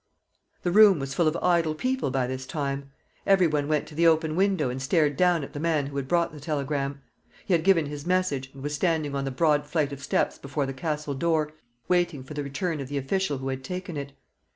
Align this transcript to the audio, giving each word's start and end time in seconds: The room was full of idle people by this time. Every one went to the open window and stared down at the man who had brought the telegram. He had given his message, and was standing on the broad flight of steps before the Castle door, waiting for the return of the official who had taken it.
The 0.63 0.71
room 0.71 0.97
was 0.97 1.13
full 1.13 1.27
of 1.27 1.37
idle 1.43 1.75
people 1.75 2.09
by 2.09 2.25
this 2.25 2.47
time. 2.47 2.89
Every 3.27 3.45
one 3.45 3.67
went 3.67 3.85
to 3.89 3.93
the 3.93 4.07
open 4.07 4.35
window 4.35 4.71
and 4.71 4.81
stared 4.81 5.15
down 5.15 5.43
at 5.43 5.53
the 5.53 5.59
man 5.59 5.85
who 5.85 5.97
had 5.97 6.07
brought 6.07 6.31
the 6.33 6.39
telegram. 6.39 7.03
He 7.45 7.53
had 7.53 7.63
given 7.63 7.85
his 7.85 8.03
message, 8.03 8.49
and 8.55 8.63
was 8.63 8.73
standing 8.73 9.13
on 9.13 9.25
the 9.25 9.29
broad 9.29 9.67
flight 9.67 9.93
of 9.93 10.01
steps 10.01 10.39
before 10.39 10.65
the 10.65 10.73
Castle 10.73 11.13
door, 11.13 11.53
waiting 11.87 12.23
for 12.23 12.33
the 12.33 12.41
return 12.41 12.79
of 12.79 12.87
the 12.87 12.97
official 12.97 13.37
who 13.37 13.49
had 13.49 13.63
taken 13.63 13.95
it. 13.95 14.13